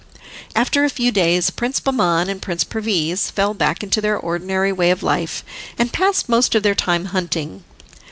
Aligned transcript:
After 0.55 0.83
a 0.83 0.89
few 0.89 1.11
days 1.11 1.51
Prince 1.51 1.79
Bahman 1.79 2.27
and 2.27 2.41
Prince 2.41 2.63
Perviz 2.63 3.29
fell 3.29 3.53
back 3.53 3.83
into 3.83 4.01
their 4.01 4.17
ordinary 4.17 4.71
way 4.71 4.89
of 4.89 5.03
life, 5.03 5.43
and 5.77 5.93
passed 5.93 6.27
most 6.27 6.55
of 6.55 6.63
their 6.63 6.73
time 6.73 7.05
hunting. 7.05 7.63